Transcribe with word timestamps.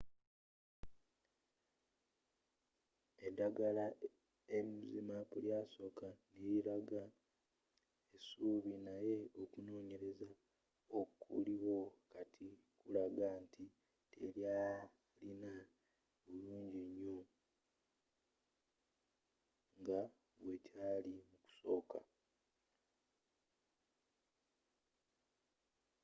eddagala 3.27 3.85
zmapp 4.95 5.31
lyasoka 5.45 6.07
n'elilaga 6.37 7.03
essuubi 8.15 8.73
naye 8.87 9.17
okunonyelezza 9.41 10.29
okuliwo 10.99 11.79
kati 12.13 12.47
kulagga 12.79 13.27
nti 13.43 13.63
telyalina 14.11 15.53
bulunginyo 16.25 17.17
nga 19.79 19.99
bwekyali 20.41 21.11
mukusoka 21.29 21.99